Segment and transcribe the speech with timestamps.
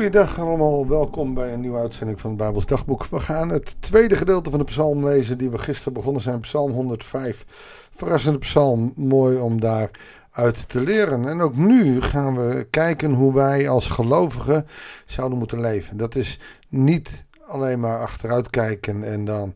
[0.00, 3.06] Goeiedag allemaal, welkom bij een nieuwe uitzending van het Bijbels Dagboek.
[3.06, 6.72] We gaan het tweede gedeelte van de psalm lezen die we gisteren begonnen zijn, psalm
[6.72, 7.44] 105.
[7.94, 9.90] Verrassende psalm, mooi om daar
[10.30, 11.28] uit te leren.
[11.28, 14.66] En ook nu gaan we kijken hoe wij als gelovigen
[15.04, 15.96] zouden moeten leven.
[15.96, 19.52] Dat is niet alleen maar achteruit kijken en dan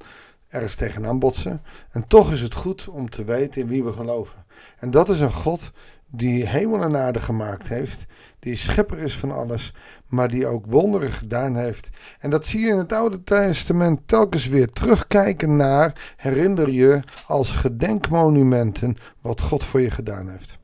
[0.55, 1.63] ergens tegenaan botsen.
[1.91, 4.45] En toch is het goed om te weten in wie we geloven.
[4.79, 5.73] En dat is een God
[6.07, 8.05] die hemel en aarde gemaakt heeft,
[8.39, 9.75] die schepper is van alles,
[10.07, 11.89] maar die ook wonderen gedaan heeft.
[12.19, 17.57] En dat zie je in het Oude Testament telkens weer terugkijken naar, herinner je als
[17.57, 20.59] gedenkmonumenten wat God voor je gedaan heeft.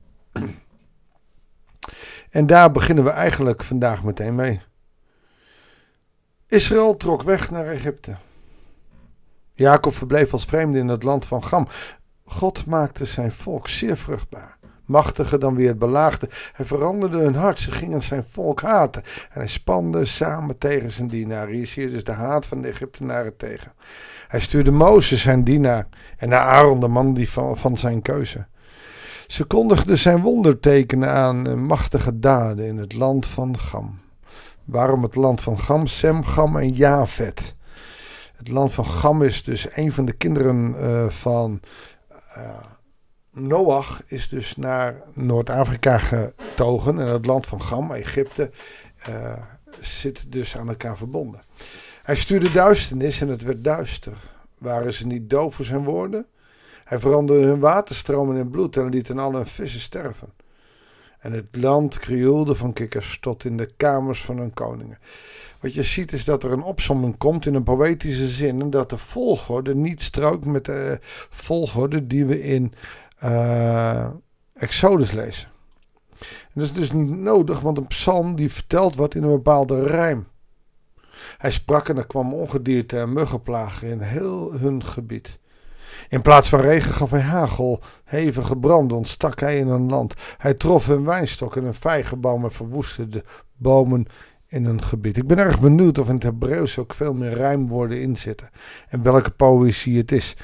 [2.30, 4.60] En daar beginnen we eigenlijk vandaag meteen mee.
[6.46, 8.16] Israël trok weg naar Egypte.
[9.60, 11.68] Jacob verbleef als vreemde in het land van Gam.
[12.24, 14.58] God maakte zijn volk zeer vruchtbaar
[14.90, 16.28] machtiger dan wie het belaagde.
[16.52, 19.02] Hij veranderde hun hart, ze gingen zijn volk haten.
[19.02, 21.48] En hij spande samen tegen zijn dienaar.
[21.48, 23.72] Hier zie je dus de haat van de Egyptenaren tegen.
[24.28, 28.46] Hij stuurde Mozes, zijn dienaar, en naar Aaron, de man die van, van zijn keuze.
[29.26, 33.98] Ze kondigden zijn wondertekenen aan machtige daden in het land van Gam.
[34.64, 37.54] Waarom het land van Gam, Sem, Gam en Javet?
[38.40, 41.60] Het land van Gam is dus een van de kinderen uh, van
[42.36, 42.56] uh,
[43.32, 46.98] Noach is dus naar Noord-Afrika getogen.
[46.98, 48.50] En het land van Gam, Egypte,
[49.08, 49.32] uh,
[49.80, 51.42] zit dus aan elkaar verbonden.
[52.02, 54.12] Hij stuurde duisternis en het werd duister.
[54.58, 56.26] Waren ze niet doof voor zijn woorden?
[56.84, 60.32] Hij veranderde hun waterstromen in bloed en liet al hun vissen sterven.
[61.20, 64.98] En het land krioelde van kikkers tot in de kamers van hun koningen.
[65.60, 68.60] Wat je ziet is dat er een opsomming komt in een poëtische zin.
[68.60, 70.98] En dat de volgorde niet strookt met de
[71.30, 72.72] volgorde die we in
[73.24, 74.08] uh,
[74.52, 75.48] Exodus lezen.
[76.18, 79.86] En dat is dus niet nodig, want een psalm die vertelt wat in een bepaalde
[79.86, 80.26] rijm.
[81.38, 85.38] Hij sprak en er kwam ongedierte en muggenplagen in heel hun gebied.
[86.08, 90.14] In plaats van regen gaf hij hagel, hevige branden ontstak hij in een land.
[90.38, 93.24] Hij trof een wijnstok en een vijgenboom en verwoestte de
[93.56, 94.06] bomen
[94.48, 95.16] in een gebied.
[95.16, 98.50] Ik ben erg benieuwd of in het Hebreeuws ook veel meer rijmwoorden in zitten.
[98.88, 100.36] En welke poëzie het is.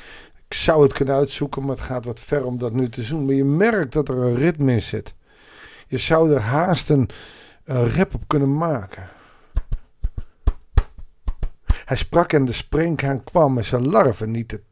[0.48, 3.24] Ik zou het kunnen uitzoeken, maar het gaat wat ver om dat nu te doen.
[3.24, 5.14] Maar je merkt dat er een ritme in zit.
[5.88, 7.08] Je zou er haast een,
[7.64, 9.08] een rap op kunnen maken.
[11.84, 14.62] Hij sprak en de springhaan kwam en zijn larven niet te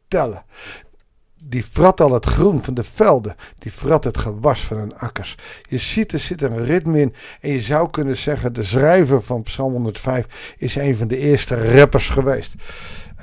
[1.43, 3.35] Die frat al het groen van de velden.
[3.59, 5.37] Die frat het gewas van hun akkers.
[5.69, 7.13] Je ziet, er zit een ritme in.
[7.39, 11.75] En je zou kunnen zeggen, de schrijver van Psalm 105 is een van de eerste
[11.75, 12.55] rappers geweest.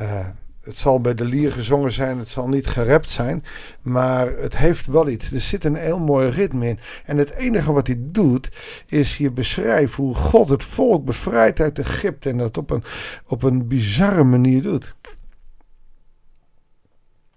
[0.00, 0.26] Uh,
[0.62, 3.44] het zal bij de lier gezongen zijn, het zal niet gerapt zijn.
[3.82, 5.32] Maar het heeft wel iets.
[5.32, 6.78] Er zit een heel mooi ritme in.
[7.04, 8.50] En het enige wat hij doet,
[8.86, 12.28] is je beschrijven hoe God het volk bevrijdt uit Egypte.
[12.28, 12.84] En dat op een,
[13.26, 14.94] op een bizarre manier doet.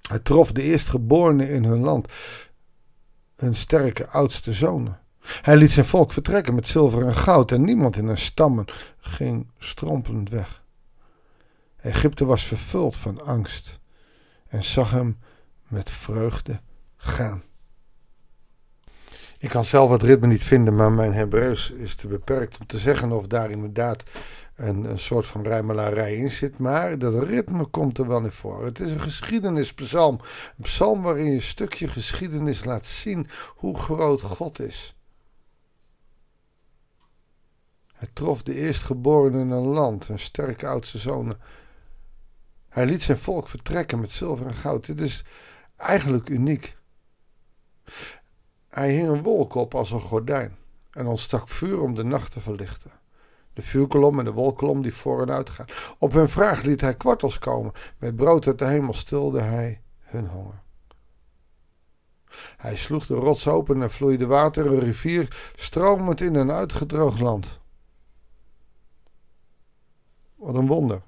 [0.07, 2.07] Hij trof de eerstgeborenen in hun land.
[3.35, 4.99] Hun sterke oudste zonen.
[5.41, 7.51] Hij liet zijn volk vertrekken met zilver en goud.
[7.51, 8.66] En niemand in hun stammen
[8.99, 10.63] ging strompelend weg.
[11.75, 13.79] Egypte was vervuld van angst
[14.47, 15.19] en zag hem
[15.67, 16.61] met vreugde
[16.97, 17.43] gaan.
[19.38, 22.78] Ik kan zelf het ritme niet vinden, maar mijn Hebreeuws is te beperkt om te
[22.78, 24.03] zeggen of daar inderdaad
[24.56, 26.57] een, een soort van rijmelarij in zit.
[26.57, 28.66] Maar dat ritme komt er wel in voor.
[28.66, 30.19] Het is een geschiedenispsalm.
[30.57, 34.96] Een psalm waarin je een stukje geschiedenis laat zien hoe groot God is.
[37.94, 41.38] Hij trof de eerstgeborenen in een land, hun sterke oudste zonen
[42.75, 44.85] hij liet zijn volk vertrekken met zilver en goud.
[44.85, 45.23] Dit is
[45.78, 46.78] eigenlijk uniek.
[48.75, 50.57] Hij hing een wolk op als een gordijn
[50.91, 52.91] en ontstak vuur om de nacht te verlichten.
[53.53, 55.65] De vuurkolom en de wolkolom die voor en uit gaan.
[55.97, 57.71] Op hun vraag liet hij kwartels komen.
[57.97, 60.61] Met brood uit de hemel stilde hij hun honger.
[62.57, 67.59] Hij sloeg de rots open en vloeide water, een rivier, stromend in een uitgedroogd land.
[70.35, 71.01] Wat een wonder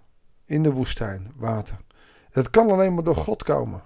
[0.46, 1.78] in de woestijn, water.
[2.30, 3.84] Het kan alleen maar door God komen.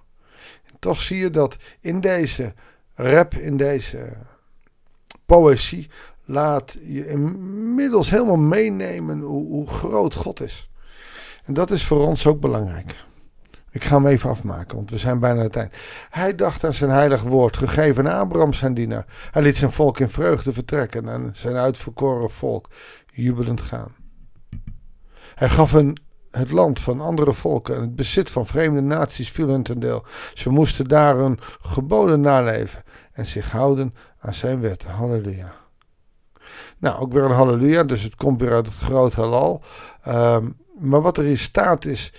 [0.64, 2.54] En toch zie je dat in deze
[2.96, 4.18] rap, in deze
[5.26, 5.90] poëzie,
[6.26, 10.70] laat je inmiddels helemaal meenemen hoe, hoe groot God is.
[11.46, 12.96] En dat is voor ons ook belangrijk.
[13.72, 15.74] Ik ga hem even afmaken, want we zijn bijna aan het eind.
[16.10, 19.06] Hij dacht aan zijn heilig woord, gegeven aan Abraham zijn dienaar.
[19.32, 22.70] Hij liet zijn volk in vreugde vertrekken en zijn uitverkoren volk
[23.12, 23.96] jubelend gaan.
[25.36, 25.98] Hij gaf een
[26.32, 30.06] het land van andere volken en het bezit van vreemde naties viel hun ten deel.
[30.34, 34.90] Ze moesten daar hun geboden naleven en zich houden aan zijn wetten.
[34.90, 35.54] Halleluja.
[36.78, 39.62] Nou, ook weer een halleluja, dus het komt weer uit het groot halal.
[40.02, 40.50] Ehm,
[40.80, 42.14] maar wat erin staat is,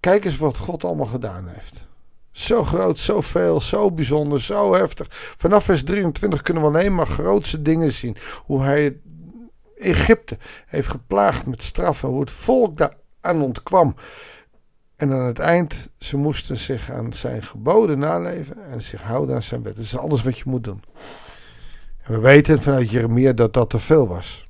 [0.00, 1.86] kijk eens wat God allemaal gedaan heeft.
[2.30, 5.06] Zo groot, zo veel, zo bijzonder, zo heftig.
[5.36, 8.16] Vanaf vers 23 kunnen we alleen maar grootste dingen zien.
[8.44, 9.00] Hoe hij
[9.76, 12.08] Egypte heeft geplaagd met straffen.
[12.08, 13.94] Hoe het volk daar aan ontkwam.
[14.96, 19.42] En aan het eind, ze moesten zich aan zijn geboden naleven en zich houden aan
[19.42, 19.76] zijn wet.
[19.76, 20.82] Dat is alles wat je moet doen.
[22.02, 24.48] En we weten vanuit Jeremia dat dat te veel was.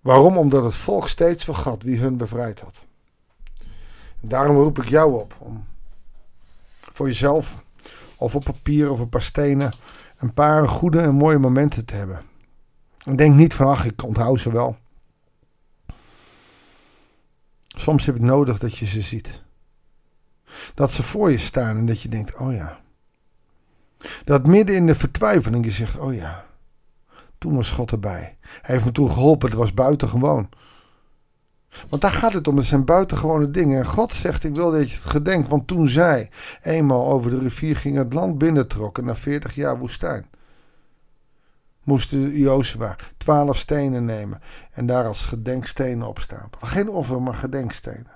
[0.00, 0.38] Waarom?
[0.38, 2.84] Omdat het volk steeds vergat wie hun bevrijd had.
[4.22, 5.64] En daarom roep ik jou op om
[6.92, 7.62] voor jezelf
[8.16, 9.72] of op papier of een paar stenen
[10.24, 12.22] een paar goede en mooie momenten te hebben.
[13.04, 14.76] En denk niet van ach, ik onthoud ze wel.
[17.74, 19.44] Soms heb je nodig dat je ze ziet.
[20.74, 22.80] Dat ze voor je staan en dat je denkt, oh ja.
[24.24, 26.44] Dat midden in de vertwijfeling je zegt, oh ja.
[27.38, 28.36] Toen was God erbij.
[28.40, 30.48] Hij heeft me toen geholpen, het was buitengewoon.
[31.88, 33.78] Want daar gaat het om, het zijn buitengewone dingen.
[33.78, 36.30] En God zegt, ik wil dat je het gedenkt, want toen zij
[36.60, 40.26] eenmaal over de rivier ging het land binnentrokken na 40 jaar woestijn
[41.84, 44.40] moesten Jozua twaalf stenen nemen
[44.70, 46.68] en daar als gedenkstenen opstapelen.
[46.68, 48.12] Geen offer, maar gedenkstenen.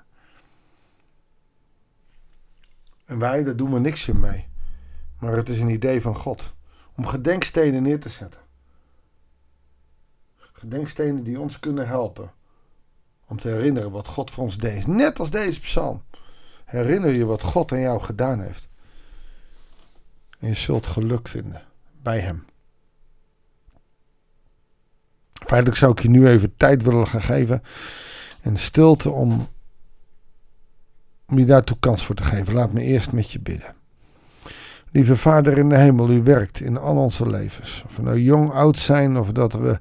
[3.04, 4.48] En wij, daar doen we niks mee.
[5.18, 6.54] Maar het is een idee van God
[6.96, 8.40] om gedenkstenen neer te zetten.
[10.36, 12.32] Gedenkstenen die ons kunnen helpen
[13.26, 14.86] om te herinneren wat God voor ons deed.
[14.86, 16.02] Net als deze psalm.
[16.64, 18.68] Herinner je wat God aan jou gedaan heeft.
[20.38, 21.62] En je zult geluk vinden
[22.02, 22.47] bij Hem.
[25.48, 27.62] Feitelijk zou ik je nu even tijd willen gaan geven
[28.40, 29.48] en stilte om,
[31.26, 32.54] om je daartoe kans voor te geven.
[32.54, 33.74] Laat me eerst met je bidden.
[34.90, 37.82] Lieve Vader in de hemel, u werkt in al onze levens.
[37.86, 39.78] Of we nou jong, oud zijn, of dat we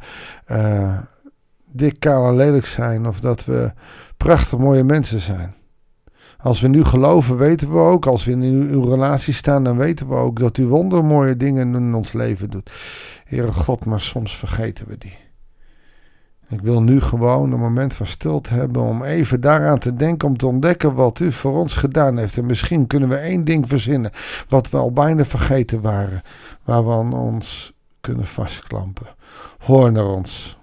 [0.52, 0.98] uh,
[1.66, 3.72] dik, kaal en lelijk zijn, of dat we
[4.18, 5.56] prachtig mooie mensen zijn.
[6.38, 10.08] Als we nu geloven, weten we ook, als we in uw, relatie staan, dan weten
[10.08, 12.72] we ook dat u wondermooie dingen in ons leven doet.
[13.25, 15.25] Heere God, maar soms vergeten we die.
[16.50, 20.38] Ik wil nu gewoon een moment van stilte hebben om even daaraan te denken, om
[20.38, 22.38] te ontdekken wat u voor ons gedaan heeft.
[22.38, 24.12] En misschien kunnen we één ding verzinnen,
[24.50, 26.22] wat we al bijna vergeten waren,
[26.64, 29.08] waar we aan ons kunnen vastklampen.
[29.58, 30.58] Hoor naar ons.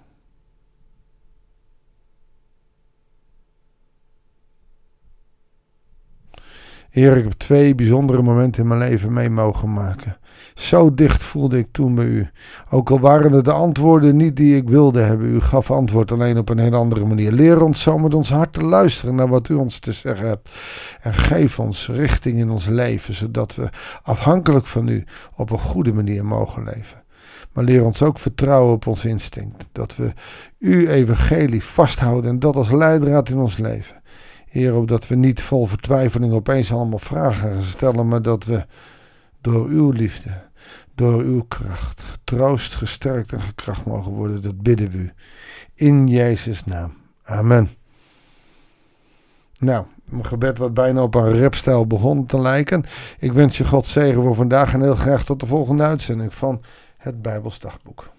[6.90, 10.16] Heer, ik heb twee bijzondere momenten in mijn leven mee mogen maken.
[10.54, 12.28] Zo dicht voelde ik toen bij u.
[12.70, 15.26] Ook al waren het de antwoorden niet die ik wilde hebben.
[15.26, 17.32] U gaf antwoord alleen op een heel andere manier.
[17.32, 20.50] Leer ons zo met ons hart te luisteren naar wat u ons te zeggen hebt.
[21.00, 23.68] En geef ons richting in ons leven, zodat we
[24.02, 25.04] afhankelijk van u
[25.36, 27.02] op een goede manier mogen leven.
[27.52, 29.68] Maar leer ons ook vertrouwen op ons instinct.
[29.72, 30.12] Dat we
[30.58, 34.02] uw evangelie vasthouden en dat als leidraad in ons leven.
[34.46, 38.66] Heer, opdat we niet vol vertwijfeling opeens allemaal vragen gaan stellen, maar dat we
[39.44, 40.30] door uw liefde,
[40.94, 44.42] door uw kracht, getroost, gesterkt en gekracht mogen worden.
[44.42, 45.12] Dat bidden we u.
[45.74, 46.96] In Jezus' naam.
[47.24, 47.70] Amen.
[49.58, 52.84] Nou, mijn gebed wat bijna op een rapstijl begon te lijken.
[53.18, 56.62] Ik wens je God zegen voor vandaag en heel graag tot de volgende uitzending van
[56.96, 58.12] het Bijbelsdagboek.